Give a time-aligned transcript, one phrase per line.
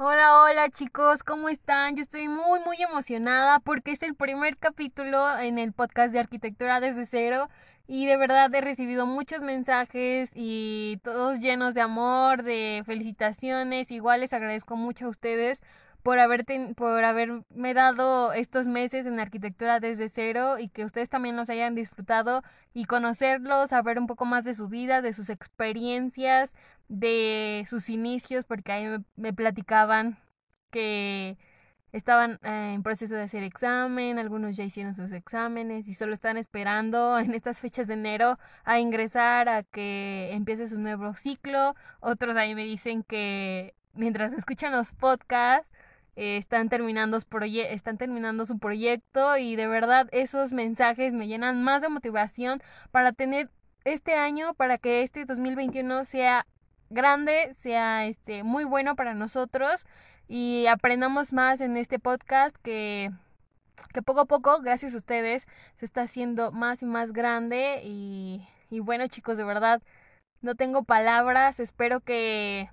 [0.00, 1.96] Hola, hola chicos, ¿cómo están?
[1.96, 6.78] Yo estoy muy, muy emocionada porque es el primer capítulo en el podcast de arquitectura
[6.78, 7.48] desde cero
[7.88, 13.90] y de verdad he recibido muchos mensajes y todos llenos de amor, de felicitaciones.
[13.90, 15.62] Igual les agradezco mucho a ustedes
[16.04, 16.44] por, haber
[16.76, 21.74] por haberme dado estos meses en arquitectura desde cero y que ustedes también los hayan
[21.74, 26.54] disfrutado y conocerlos, saber un poco más de su vida, de sus experiencias,
[26.88, 28.86] de sus inicios, porque ahí
[29.16, 30.18] me, platicaban
[30.70, 31.38] que
[31.92, 36.36] estaban eh, en proceso de hacer examen, algunos ya hicieron sus exámenes y solo están
[36.36, 41.74] esperando en estas fechas de enero a ingresar a que empiece su nuevo ciclo.
[42.00, 45.68] Otros ahí me dicen que mientras escuchan los podcasts
[46.16, 51.82] eh, están, terminando están terminando su proyecto y de verdad esos mensajes me llenan más
[51.82, 53.50] de motivación para tener
[53.84, 56.46] este año, para que este 2021 sea
[56.90, 59.86] grande, sea este muy bueno para nosotros
[60.28, 63.10] y aprendamos más en este podcast que
[63.94, 68.46] que poco a poco, gracias a ustedes, se está haciendo más y más grande y,
[68.70, 69.80] y bueno chicos, de verdad,
[70.40, 72.68] no tengo palabras, espero que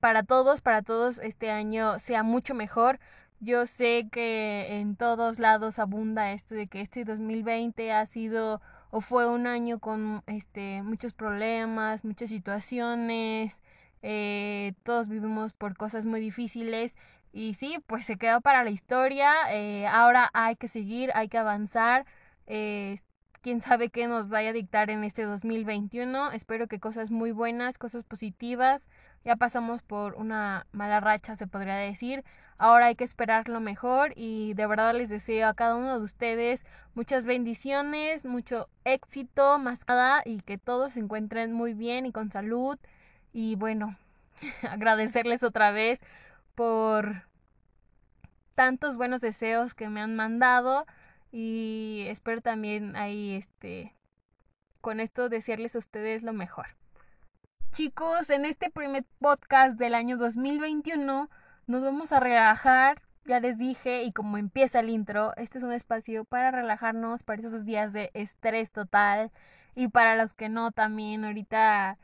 [0.00, 2.98] para todos, para todos este año sea mucho mejor.
[3.40, 9.00] Yo sé que en todos lados abunda esto de que este 2020 ha sido o
[9.00, 13.60] fue un año con este muchos problemas, muchas situaciones,
[14.02, 16.96] eh, todos vivimos por cosas muy difíciles
[17.32, 21.38] y sí, pues se quedó para la historia, eh, ahora hay que seguir, hay que
[21.38, 22.06] avanzar,
[22.46, 22.98] eh,
[23.42, 27.78] quién sabe qué nos vaya a dictar en este 2021, espero que cosas muy buenas,
[27.78, 28.88] cosas positivas,
[29.24, 32.24] ya pasamos por una mala racha, se podría decir.
[32.60, 36.04] Ahora hay que esperar lo mejor y de verdad les deseo a cada uno de
[36.04, 42.12] ustedes muchas bendiciones, mucho éxito, más nada y que todos se encuentren muy bien y
[42.12, 42.78] con salud.
[43.32, 43.96] Y bueno,
[44.62, 46.02] agradecerles otra vez
[46.54, 47.22] por
[48.54, 50.84] tantos buenos deseos que me han mandado
[51.32, 53.94] y espero también ahí este
[54.82, 56.66] con esto desearles a ustedes lo mejor.
[57.72, 61.30] Chicos, en este primer podcast del año 2021
[61.70, 65.72] nos vamos a relajar, ya les dije, y como empieza el intro, este es un
[65.72, 69.30] espacio para relajarnos para esos días de estrés total
[69.76, 71.96] y para los que no también ahorita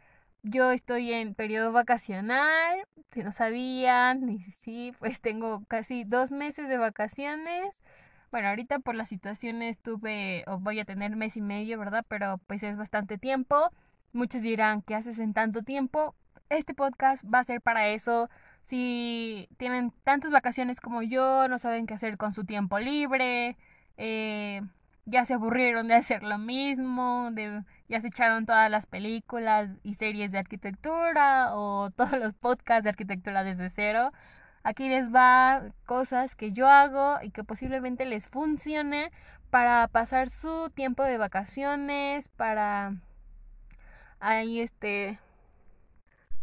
[0.44, 6.78] yo estoy en periodo vacacional, si no sabían, sí, pues tengo casi dos meses de
[6.78, 7.82] vacaciones.
[8.30, 12.04] Bueno, ahorita por las situaciones tuve o voy a tener mes y medio, ¿verdad?
[12.08, 13.72] Pero pues es bastante tiempo.
[14.12, 16.14] Muchos dirán, ¿qué haces en tanto tiempo?
[16.50, 18.30] Este podcast va a ser para eso.
[18.66, 23.56] Si tienen tantas vacaciones como yo, no saben qué hacer con su tiempo libre,
[23.96, 24.60] eh,
[25.06, 29.94] ya se aburrieron de hacer lo mismo, de, ya se echaron todas las películas y
[29.94, 34.12] series de arquitectura o todos los podcasts de arquitectura desde cero.
[34.64, 39.12] Aquí les va cosas que yo hago y que posiblemente les funcione
[39.50, 42.96] para pasar su tiempo de vacaciones, para
[44.18, 45.20] ahí este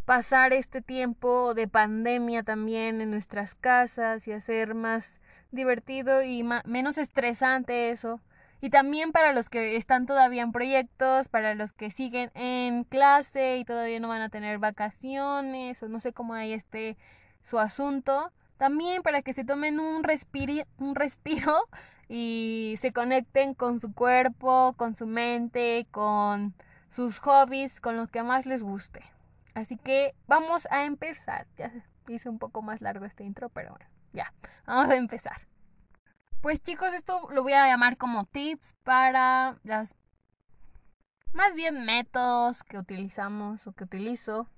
[0.06, 5.20] pasar este tiempo de pandemia también en nuestras casas y hacer más
[5.52, 8.20] divertido y menos estresante eso.
[8.62, 13.58] Y también para los que están todavía en proyectos, para los que siguen en clase
[13.58, 16.98] y todavía no van a tener vacaciones o no sé cómo hay este
[17.44, 18.32] su asunto.
[18.58, 21.68] También para que se tomen un, respiri un respiro
[22.10, 26.54] y se conecten con su cuerpo, con su mente, con
[26.90, 29.04] sus hobbies con los que más les guste.
[29.54, 31.48] Así que vamos a empezar.
[31.58, 31.72] Ya
[32.08, 34.34] hice un poco más largo este intro, pero bueno, ya,
[34.66, 35.48] vamos a empezar.
[36.42, 39.96] Pues chicos, esto lo voy a llamar como tips para las...
[41.32, 44.50] Más bien métodos que utilizamos o que utilizo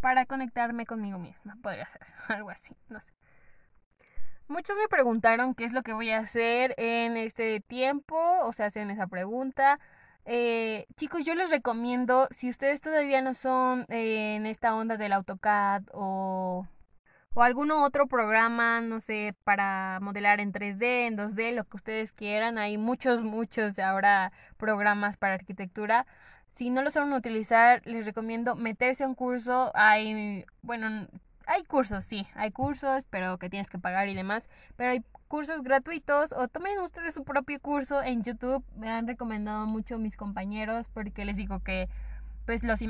[0.00, 1.56] para conectarme conmigo misma.
[1.62, 3.14] Podría ser algo así, no sé.
[4.46, 8.66] Muchos me preguntaron qué es lo que voy a hacer en este tiempo, o sea,
[8.66, 9.80] hacen esa pregunta.
[10.26, 15.12] Eh, chicos, yo les recomiendo, si ustedes todavía no son eh, en esta onda del
[15.12, 16.66] AutoCAD o,
[17.34, 22.12] o algún otro programa, no sé, para modelar en 3D, en 2D, lo que ustedes
[22.12, 26.06] quieran, hay muchos, muchos ahora programas para arquitectura.
[26.52, 29.72] Si no lo saben utilizar, les recomiendo meterse a un curso.
[29.74, 31.08] Hay, bueno,
[31.46, 34.48] hay cursos, sí, hay cursos, pero que tienes que pagar y demás.
[34.76, 38.64] Pero hay cursos gratuitos o tomen ustedes su propio curso en YouTube.
[38.76, 41.88] Me han recomendado mucho mis compañeros porque les digo que
[42.46, 42.80] pues los,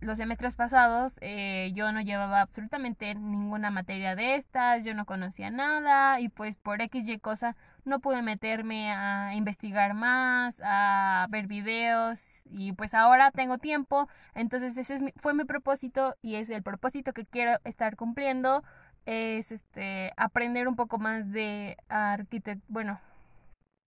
[0.00, 5.50] los semestres pasados eh, yo no llevaba absolutamente ninguna materia de estas, yo no conocía
[5.50, 11.48] nada y pues por X y cosa no pude meterme a investigar más, a ver
[11.48, 16.62] videos y pues ahora tengo tiempo, entonces ese es fue mi propósito y es el
[16.62, 18.62] propósito que quiero estar cumpliendo
[19.06, 23.00] es este aprender un poco más de arquitectura, bueno,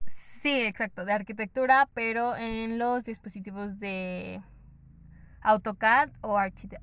[0.06, 4.42] sí, exacto, de arquitectura, pero en los dispositivos de
[5.42, 6.80] AutoCAD o ArchiCAD.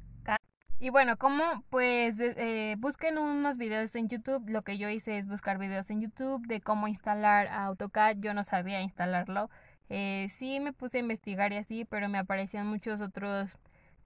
[0.79, 4.49] Y bueno, como pues eh, busquen unos videos en YouTube.
[4.49, 8.17] Lo que yo hice es buscar videos en YouTube de cómo instalar AutoCAD.
[8.19, 9.49] Yo no sabía instalarlo.
[9.87, 13.55] Eh, sí me puse a investigar y así, pero me aparecían muchos otros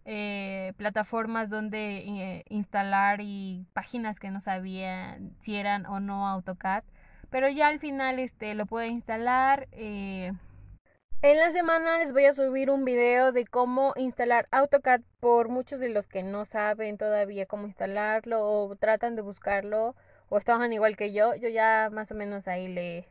[0.10, 6.86] eh, plataformas donde eh, instalar y páginas que no sabía si eran o no AutoCAD.
[7.30, 9.68] Pero ya al final este lo pude instalar.
[9.74, 10.32] Eh,
[11.22, 15.82] en la semana les voy a subir un video de cómo instalar AutoCAD por muchos
[15.82, 19.94] de los que no saben todavía cómo instalarlo o tratan de buscarlo
[20.30, 21.36] o estaban igual que yo.
[21.36, 23.10] Yo ya más o menos ahí le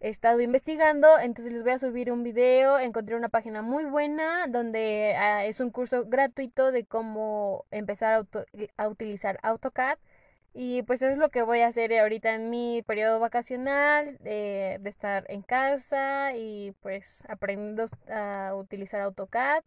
[0.00, 2.78] he estado investigando, entonces les voy a subir un video.
[2.78, 8.26] Encontré una página muy buena donde ah, es un curso gratuito de cómo empezar
[8.76, 9.98] a utilizar AutoCAD.
[10.54, 14.78] Y pues eso es lo que voy a hacer ahorita en mi periodo vacacional, de,
[14.80, 19.62] de estar en casa y pues aprendiendo a utilizar AutoCAD.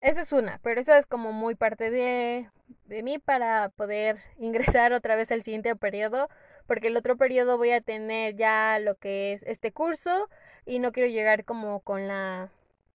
[0.00, 2.48] Esa es una, pero eso es como muy parte de,
[2.86, 6.28] de mí para poder ingresar otra vez al siguiente periodo,
[6.70, 10.28] porque el otro periodo voy a tener ya lo que es este curso
[10.64, 12.48] y no quiero llegar como con la,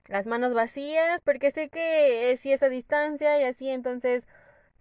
[0.07, 4.29] las manos vacías, porque sé que si es a distancia y así, entonces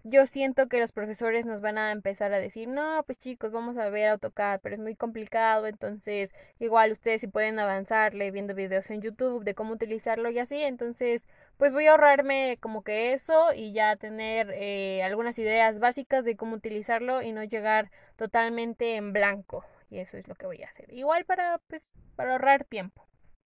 [0.03, 3.77] yo siento que los profesores nos van a empezar a decir, no, pues chicos, vamos
[3.77, 8.91] a ver AutoCAD, pero es muy complicado, entonces igual ustedes si pueden avanzarle viendo videos
[8.91, 11.23] en YouTube de cómo utilizarlo y así, entonces
[11.57, 16.35] pues voy a ahorrarme como que eso y ya tener eh, algunas ideas básicas de
[16.35, 20.67] cómo utilizarlo y no llegar totalmente en blanco y eso es lo que voy a
[20.67, 20.91] hacer.
[20.91, 23.07] Igual para pues para ahorrar tiempo.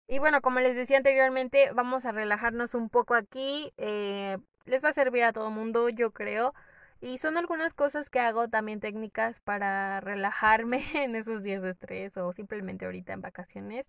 [0.08, 3.73] Y bueno, como les decía anteriormente, vamos a relajarnos un poco aquí.
[3.76, 6.55] Eh, les va a servir a todo mundo, yo creo.
[7.00, 12.17] Y son algunas cosas que hago también técnicas para relajarme en esos días de estrés
[12.17, 13.88] o simplemente ahorita en vacaciones.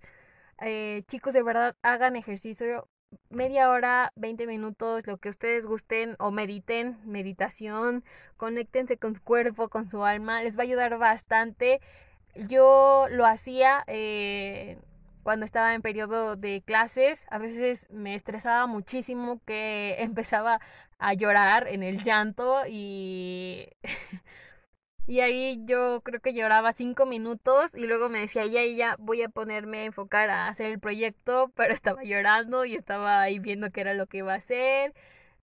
[0.62, 2.88] Eh, chicos, de verdad, hagan ejercicio
[3.30, 8.04] media hora, 20 minutos, lo que ustedes gusten o mediten, meditación,
[8.38, 11.82] conéctense con su cuerpo, con su alma, les va a ayudar bastante.
[12.36, 14.78] Yo lo hacía eh,
[15.24, 20.60] cuando estaba en periodo de clases, a veces me estresaba muchísimo que empezaba
[21.00, 23.68] a llorar en el llanto y...
[25.12, 29.22] y ahí yo creo que lloraba cinco minutos y luego me decía, ya, ya, voy
[29.24, 33.72] a ponerme a enfocar a hacer el proyecto, pero estaba llorando y estaba ahí viendo
[33.72, 34.94] qué era lo que iba a hacer.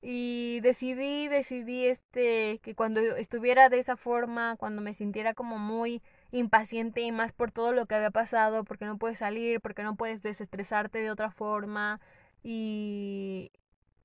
[0.01, 6.01] Y decidí, decidí este, que cuando estuviera de esa forma, cuando me sintiera como muy
[6.33, 9.97] impaciente y más por todo lo que había pasado, porque no puedes salir, porque no
[9.97, 12.01] puedes desestresarte de otra forma
[12.43, 13.53] y,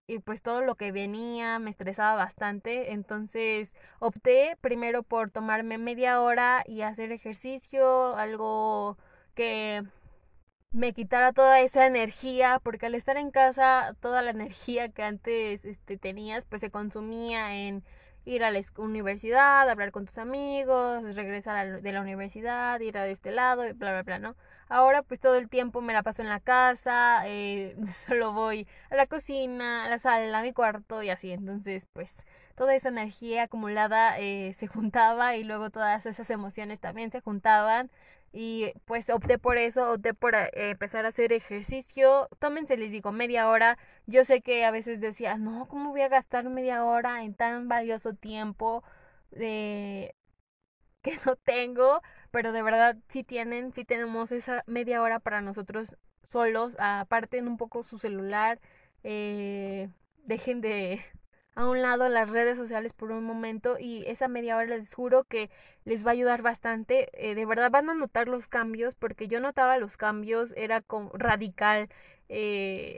[0.07, 6.21] y pues todo lo que venía me estresaba bastante, entonces opté primero por tomarme media
[6.21, 8.97] hora y hacer ejercicio, algo
[9.35, 9.83] que
[10.71, 15.65] me quitara toda esa energía, porque al estar en casa toda la energía que antes
[15.65, 17.83] este, tenías pues se consumía en
[18.25, 23.31] ir a la universidad, hablar con tus amigos, regresar de la universidad, ir a este
[23.31, 24.35] lado, y bla, bla, bla, ¿no?
[24.69, 27.75] Ahora pues todo el tiempo me la paso en la casa, eh,
[28.07, 32.13] solo voy a la cocina, a la sala, a mi cuarto y así, entonces pues
[32.55, 37.89] toda esa energía acumulada eh, se juntaba y luego todas esas emociones también se juntaban
[38.31, 42.27] y pues opté por eso, opté por eh, empezar a hacer ejercicio.
[42.39, 43.77] Tómense, les digo, media hora.
[44.07, 47.67] Yo sé que a veces decía, no, ¿cómo voy a gastar media hora en tan
[47.67, 48.83] valioso tiempo
[49.31, 50.15] de
[51.03, 52.01] que no tengo?
[52.33, 56.75] Pero de verdad sí tienen, sí tenemos esa media hora para nosotros solos.
[56.79, 58.59] Aparten un poco su celular.
[59.03, 59.87] Eh,
[60.25, 60.99] dejen de
[61.55, 65.25] a un lado las redes sociales por un momento y esa media hora les juro
[65.25, 65.51] que
[65.85, 67.11] les va a ayudar bastante.
[67.13, 71.11] Eh, de verdad van a notar los cambios porque yo notaba los cambios, era como
[71.13, 71.87] radical.
[72.29, 72.97] Eh,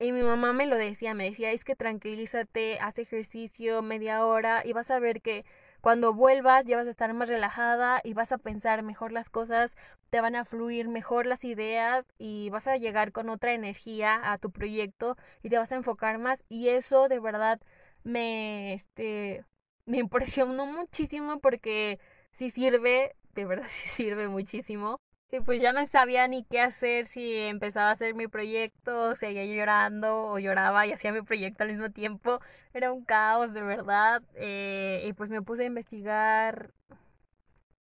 [0.00, 4.62] y mi mamá me lo decía, me decía, es que tranquilízate, haz ejercicio media hora
[4.66, 5.44] y vas a ver que
[5.86, 9.76] cuando vuelvas ya vas a estar más relajada y vas a pensar mejor las cosas,
[10.10, 14.36] te van a fluir mejor las ideas y vas a llegar con otra energía a
[14.38, 17.60] tu proyecto y te vas a enfocar más y eso de verdad
[18.02, 19.44] me este
[19.84, 22.00] me impresionó muchísimo porque
[22.32, 24.98] sí sirve, de verdad sí sirve muchísimo.
[25.30, 29.44] Y pues ya no sabía ni qué hacer si empezaba a hacer mi proyecto, seguía
[29.44, 32.40] llorando o lloraba y hacía mi proyecto al mismo tiempo.
[32.72, 34.22] Era un caos, de verdad.
[34.34, 36.72] Eh, y pues me puse a investigar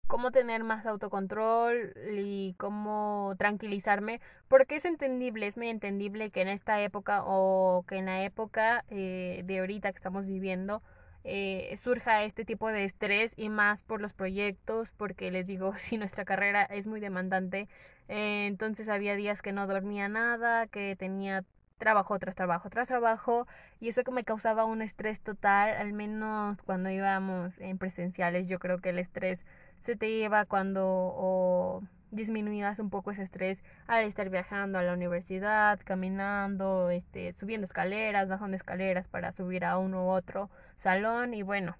[0.07, 6.49] cómo tener más autocontrol y cómo tranquilizarme, porque es entendible, es muy entendible que en
[6.49, 10.83] esta época o que en la época eh, de ahorita que estamos viviendo,
[11.23, 15.97] eh, surja este tipo de estrés y más por los proyectos, porque les digo, si
[15.97, 17.67] nuestra carrera es muy demandante,
[18.07, 21.43] eh, entonces había días que no dormía nada, que tenía
[21.77, 23.45] trabajo tras trabajo tras trabajo
[23.81, 28.59] y eso que me causaba un estrés total, al menos cuando íbamos en presenciales, yo
[28.59, 29.45] creo que el estrés
[29.81, 31.83] se te lleva cuando
[32.13, 38.29] disminuías un poco ese estrés al estar viajando a la universidad, caminando, este, subiendo escaleras,
[38.29, 41.75] bajando escaleras para subir a uno u otro salón y bueno,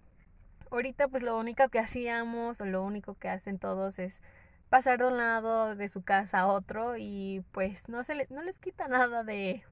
[0.72, 4.22] ahorita pues lo único que hacíamos o lo único que hacen todos es
[4.70, 8.58] pasar de un lado de su casa a otro y pues no se no les
[8.58, 9.64] quita nada de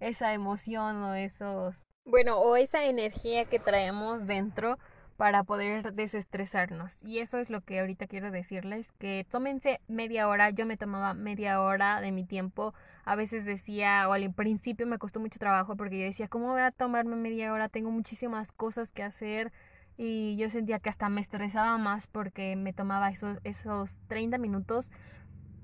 [0.00, 4.78] esa emoción o esos bueno o esa energía que traemos dentro
[5.18, 6.96] para poder desestresarnos.
[7.04, 11.12] Y eso es lo que ahorita quiero decirles, que tómense media hora, yo me tomaba
[11.12, 12.72] media hora de mi tiempo,
[13.04, 16.60] a veces decía, o al principio me costó mucho trabajo porque yo decía, ¿cómo voy
[16.60, 17.68] a tomarme media hora?
[17.68, 19.52] Tengo muchísimas cosas que hacer
[19.96, 24.92] y yo sentía que hasta me estresaba más porque me tomaba esos, esos 30 minutos.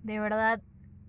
[0.03, 0.63] De verdad,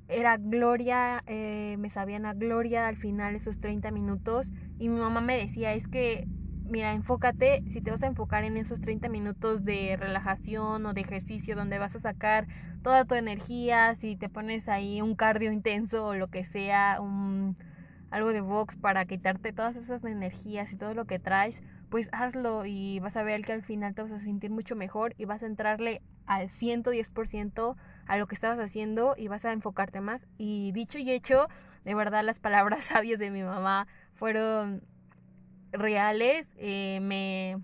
[0.07, 5.19] era gloria, eh, me sabían a gloria al final esos 30 minutos y mi mamá
[5.19, 6.27] me decía, es que
[6.67, 11.01] mira, enfócate, si te vas a enfocar en esos 30 minutos de relajación o de
[11.01, 12.47] ejercicio donde vas a sacar
[12.83, 17.55] toda tu energía, si te pones ahí un cardio intenso o lo que sea, un
[18.11, 22.65] algo de box para quitarte todas esas energías y todo lo que traes, pues hazlo
[22.65, 25.43] y vas a ver que al final te vas a sentir mucho mejor y vas
[25.43, 27.75] a entrarle al 110%
[28.07, 30.27] a lo que estabas haciendo y vas a enfocarte más.
[30.37, 31.47] Y dicho y hecho,
[31.83, 34.81] de verdad las palabras sabias de mi mamá fueron
[35.77, 37.57] reales, eh, me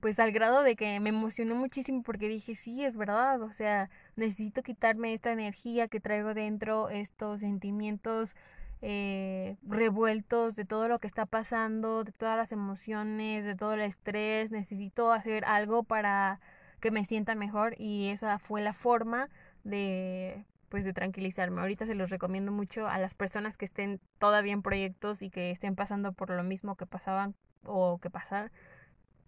[0.00, 3.90] pues al grado de que me emocionó muchísimo porque dije, sí, es verdad, o sea,
[4.16, 8.34] necesito quitarme esta energía que traigo dentro, estos sentimientos
[8.82, 13.82] eh, revueltos de todo lo que está pasando, de todas las emociones, de todo el
[13.82, 16.40] estrés, necesito hacer algo para
[16.80, 19.28] que me sienta mejor y esa fue la forma
[19.64, 21.60] de pues de tranquilizarme.
[21.60, 25.50] Ahorita se los recomiendo mucho a las personas que estén todavía en proyectos y que
[25.50, 27.34] estén pasando por lo mismo que pasaban
[27.64, 28.50] o que pasar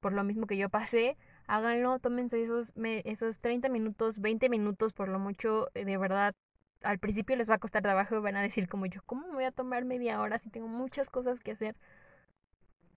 [0.01, 1.17] por lo mismo que yo pasé.
[1.47, 6.35] Háganlo, tómense esos, esos 30 minutos, 20 minutos por lo mucho, eh, de verdad.
[6.83, 9.35] Al principio les va a costar trabajo y van a decir como yo, ¿cómo me
[9.35, 11.77] voy a tomar media hora si tengo muchas cosas que hacer?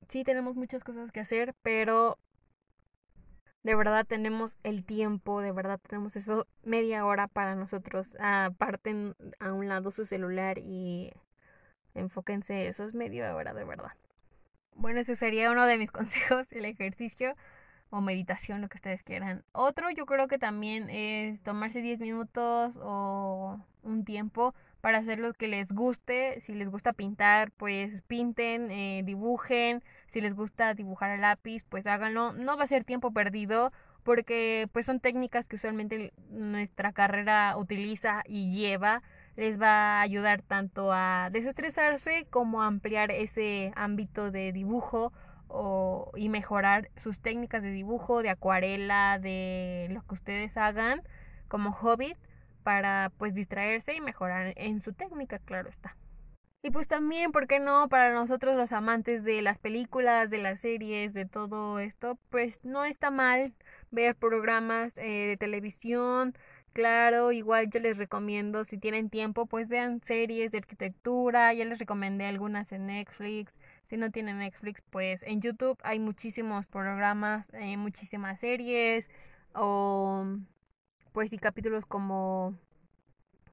[0.09, 2.17] Sí, tenemos muchas cosas que hacer, pero
[3.65, 8.07] de verdad tenemos el tiempo, de verdad tenemos eso media hora para nosotros.
[8.19, 11.11] Aparten a un lado su celular y
[11.95, 13.93] enfóquense, eso es media hora de verdad.
[14.75, 17.35] Bueno, ese sería uno de mis consejos, el ejercicio
[17.89, 19.43] o meditación, lo que ustedes quieran.
[19.51, 25.33] Otro yo creo que también es tomarse 10 minutos o un tiempo para hacer lo
[25.33, 26.39] que les guste.
[26.39, 29.81] Si les gusta pintar, pues pinten, eh, dibujen.
[30.07, 32.33] Si les gusta dibujar a lápiz, pues háganlo.
[32.33, 33.71] No va a ser tiempo perdido
[34.03, 39.01] porque pues son técnicas que usualmente nuestra carrera utiliza y lleva.
[39.35, 45.11] Les va a ayudar tanto a desestresarse como a ampliar ese ámbito de dibujo
[45.47, 51.01] o, y mejorar sus técnicas de dibujo, de acuarela, de lo que ustedes hagan
[51.47, 52.15] como hobby
[52.63, 55.95] para pues distraerse y mejorar en su técnica, claro está.
[56.65, 57.89] Y pues también, ¿por qué no?
[57.89, 62.85] Para nosotros los amantes de las películas, de las series, de todo esto, pues no
[62.85, 63.53] está mal
[63.91, 66.35] ver programas eh, de televisión.
[66.73, 71.53] Claro, igual yo les recomiendo, si tienen tiempo, pues vean series de arquitectura.
[71.53, 73.53] Ya les recomendé algunas en Netflix.
[73.87, 79.07] Si no tienen Netflix, pues en YouTube hay muchísimos programas, eh, muchísimas series
[79.53, 80.25] o
[81.13, 82.55] pues y capítulos como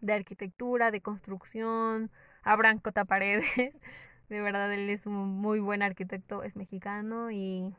[0.00, 2.10] de arquitectura, de construcción,
[2.42, 3.46] Abraham Cota Paredes,
[4.28, 7.74] de verdad él es un muy buen arquitecto, es mexicano y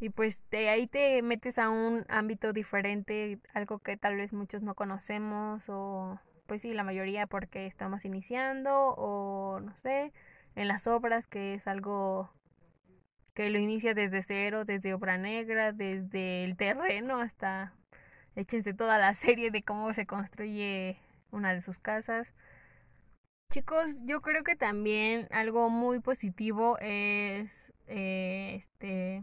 [0.00, 4.62] y pues de ahí te metes a un ámbito diferente, algo que tal vez muchos
[4.62, 10.12] no conocemos o pues sí, la mayoría porque estamos iniciando o no sé,
[10.56, 12.30] en las obras que es algo
[13.34, 17.72] que lo inicia desde cero, desde obra negra, desde el terreno hasta
[18.36, 20.98] échense toda la serie de cómo se construye
[21.30, 22.34] una de sus casas.
[23.54, 27.52] Chicos, yo creo que también algo muy positivo es
[27.86, 29.22] eh, este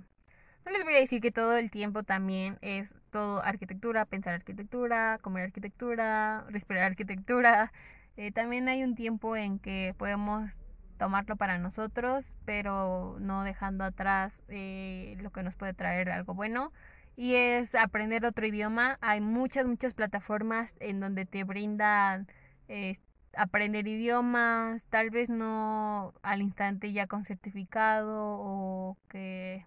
[0.63, 5.19] no les voy a decir que todo el tiempo también es todo arquitectura, pensar arquitectura,
[5.21, 7.73] comer arquitectura, respirar arquitectura.
[8.17, 10.51] Eh, también hay un tiempo en que podemos
[10.97, 16.73] tomarlo para nosotros, pero no dejando atrás eh, lo que nos puede traer algo bueno.
[17.15, 18.97] Y es aprender otro idioma.
[19.01, 22.27] Hay muchas, muchas plataformas en donde te brindan
[22.67, 22.99] eh,
[23.35, 29.65] aprender idiomas, tal vez no al instante ya con certificado o que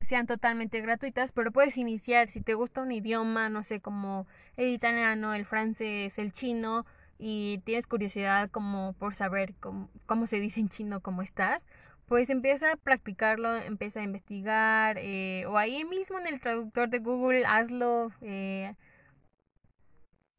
[0.00, 4.68] sean totalmente gratuitas, pero puedes iniciar si te gusta un idioma, no sé, como el
[4.72, 6.84] italiano, el francés, el chino,
[7.18, 11.64] y tienes curiosidad como por saber cómo, cómo se dice en chino, cómo estás,
[12.06, 16.98] pues empieza a practicarlo, empieza a investigar, eh, o ahí mismo en el traductor de
[16.98, 18.10] Google, hazlo.
[18.22, 18.74] Eh.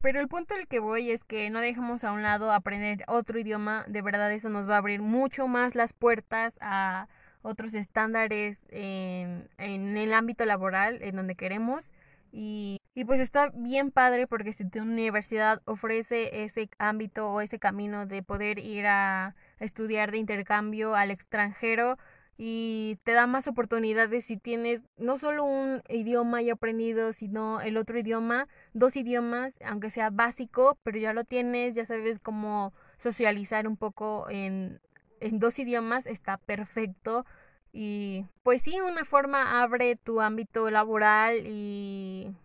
[0.04, 3.38] Pero el punto al que voy es que no dejamos a un lado aprender otro
[3.38, 7.08] idioma, de verdad eso nos va a abrir mucho más las puertas a
[7.40, 11.90] otros estándares en, en el ámbito laboral, en donde queremos.
[12.32, 17.58] Y, y, pues está bien padre porque si tu universidad ofrece ese ámbito o ese
[17.58, 21.96] camino de poder ir a estudiar de intercambio al extranjero
[22.36, 27.76] y te da más oportunidades si tienes no solo un idioma ya aprendido, sino el
[27.76, 33.66] otro idioma, dos idiomas, aunque sea básico, pero ya lo tienes, ya sabes cómo socializar
[33.66, 34.80] un poco en
[35.24, 37.24] en dos idiomas está perfecto.
[37.72, 42.36] Y pues sí, una forma abre tu ámbito laboral y,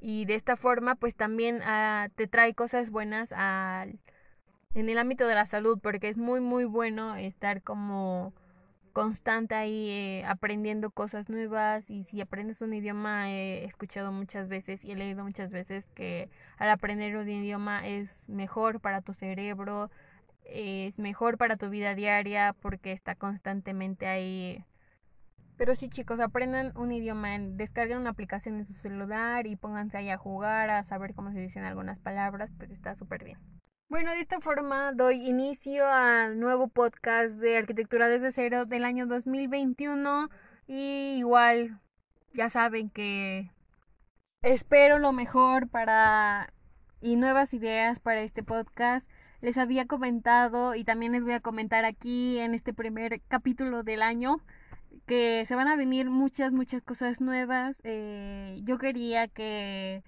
[0.00, 3.98] y de esta forma pues también ah, te trae cosas buenas al,
[4.74, 8.32] en el ámbito de la salud porque es muy muy bueno estar como
[8.98, 14.84] constante ahí eh, aprendiendo cosas nuevas y si aprendes un idioma he escuchado muchas veces
[14.84, 19.88] y he leído muchas veces que al aprender un idioma es mejor para tu cerebro,
[20.42, 24.64] es mejor para tu vida diaria porque está constantemente ahí.
[25.56, 30.10] Pero sí chicos, aprendan un idioma, descarguen una aplicación en su celular y pónganse ahí
[30.10, 33.57] a jugar, a saber cómo se dicen algunas palabras, pues está súper bien.
[33.88, 39.06] Bueno, de esta forma doy inicio al nuevo podcast de Arquitectura desde cero del año
[39.06, 40.28] 2021
[40.66, 41.80] y igual
[42.34, 43.50] ya saben que
[44.42, 46.52] espero lo mejor para
[47.00, 49.08] y nuevas ideas para este podcast
[49.40, 54.02] les había comentado y también les voy a comentar aquí en este primer capítulo del
[54.02, 54.42] año
[55.06, 57.80] que se van a venir muchas, muchas cosas nuevas.
[57.84, 60.02] Eh, yo quería que,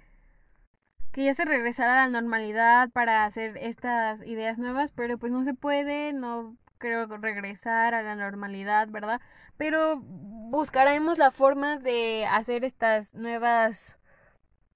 [1.12, 5.44] que ya se regresara a la normalidad para hacer estas ideas nuevas, pero pues no
[5.44, 9.20] se puede, no creo regresar a la normalidad, ¿verdad?
[9.56, 13.98] Pero buscaremos la forma de hacer estas nuevas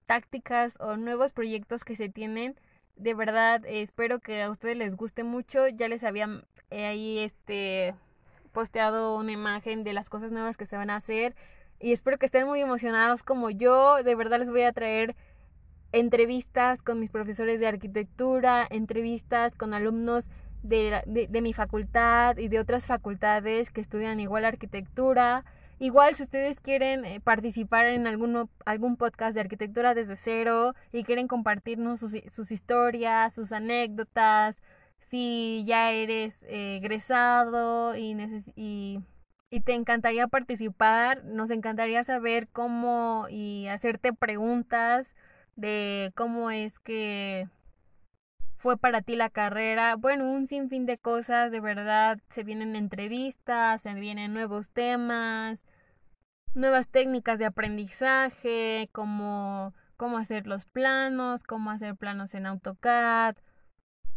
[0.07, 2.57] tácticas o nuevos proyectos que se tienen
[2.97, 5.69] de verdad espero que a ustedes les guste mucho.
[5.69, 7.95] Ya les había eh, ahí este
[8.53, 11.35] posteado una imagen de las cosas nuevas que se van a hacer
[11.81, 14.03] y espero que estén muy emocionados como yo.
[14.03, 15.17] De verdad les voy a traer
[15.95, 20.29] entrevistas con mis profesores de arquitectura, entrevistas con alumnos
[20.63, 25.45] de, de, de mi facultad y de otras facultades que estudian igual arquitectura.
[25.79, 31.05] Igual si ustedes quieren eh, participar en alguno, algún podcast de arquitectura desde cero y
[31.05, 34.63] quieren compartirnos sus, sus historias, sus anécdotas,
[34.99, 38.17] si ya eres eh, egresado y,
[38.57, 39.01] y,
[39.51, 45.15] y te encantaría participar, nos encantaría saber cómo y hacerte preguntas
[45.57, 47.49] de cómo es que
[48.57, 49.97] fue para ti la carrera.
[49.97, 52.19] Bueno, un sinfín de cosas, de verdad.
[52.31, 55.65] Se vienen entrevistas, se vienen nuevos temas,
[56.55, 63.37] nuevas técnicas de aprendizaje, como cómo hacer los planos, cómo hacer planos en AutoCAD,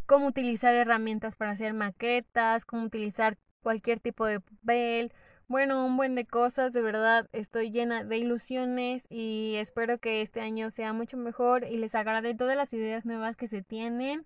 [0.05, 5.11] cómo utilizar herramientas para hacer maquetas, cómo utilizar cualquier tipo de papel.
[5.49, 10.41] Bueno, un buen de cosas, de verdad estoy llena de ilusiones y espero que este
[10.41, 14.25] año sea mucho mejor y les agrade todas las ideas nuevas que se tienen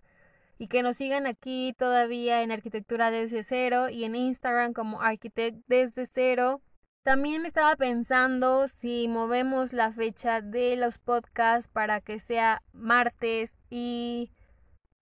[0.57, 5.59] y que nos sigan aquí todavía en Arquitectura desde cero y en Instagram como Architect
[5.67, 6.59] desde cero.
[7.03, 14.31] También estaba pensando si movemos la fecha de los podcasts para que sea martes y,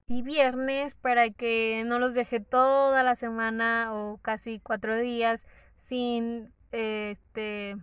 [0.07, 5.41] y viernes para que no los deje toda la semana o casi cuatro días
[5.89, 7.75] sin este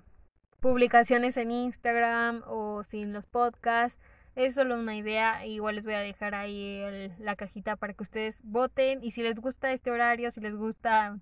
[0.60, 4.00] publicaciones en Instagram o sin los podcasts
[4.36, 8.42] es solo una idea, igual les voy a dejar ahí la cajita para que ustedes
[8.44, 11.18] voten y si les gusta este horario, si les gusta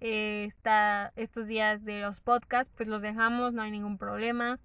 [0.00, 4.58] eh, está estos días de los podcasts, pues los dejamos, no hay ningún problema.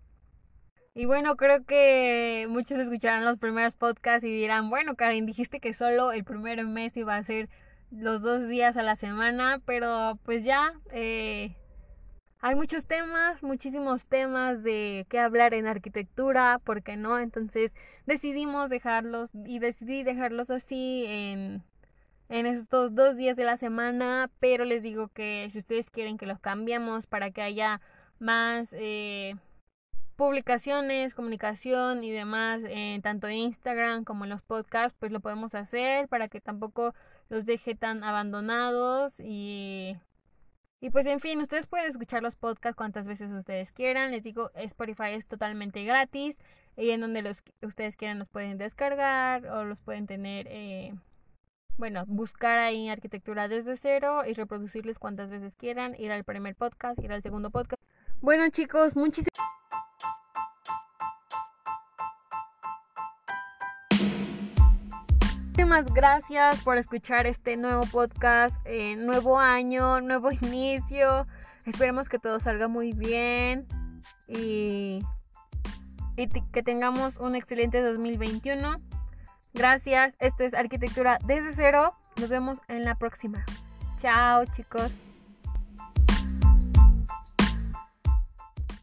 [0.93, 5.73] Y bueno, creo que muchos escucharán los primeros podcasts y dirán, bueno, Karen, dijiste que
[5.73, 7.49] solo el primer mes iba a ser
[7.91, 11.55] los dos días a la semana, pero pues ya, eh,
[12.39, 17.19] hay muchos temas, muchísimos temas de qué hablar en arquitectura, ¿por qué no?
[17.19, 17.73] Entonces
[18.05, 21.63] decidimos dejarlos y decidí dejarlos así en,
[22.29, 26.25] en estos dos días de la semana, pero les digo que si ustedes quieren que
[26.25, 27.81] los cambiemos para que haya
[28.19, 28.69] más...
[28.73, 29.35] Eh,
[30.21, 35.55] publicaciones, comunicación y demás, en tanto en Instagram como en los podcasts, pues lo podemos
[35.55, 36.93] hacer para que tampoco
[37.31, 39.95] los deje tan abandonados y
[40.83, 44.09] y pues en fin, ustedes pueden escuchar los podcasts cuantas veces ustedes quieran.
[44.09, 46.39] Les digo, Spotify es totalmente gratis
[46.75, 50.95] y en donde los ustedes quieran los pueden descargar o los pueden tener, eh,
[51.77, 56.99] bueno, buscar ahí arquitectura desde cero y reproducirles cuantas veces quieran, ir al primer podcast,
[56.99, 57.81] ir al segundo podcast.
[58.19, 59.50] Bueno chicos, muchísimas
[65.71, 71.25] Gracias por escuchar este nuevo podcast, eh, nuevo año, nuevo inicio.
[71.65, 73.65] Esperemos que todo salga muy bien
[74.27, 74.99] y,
[76.17, 78.75] y que tengamos un excelente 2021.
[79.53, 81.95] Gracias, esto es Arquitectura desde cero.
[82.17, 83.45] Nos vemos en la próxima.
[83.97, 84.91] Chao chicos.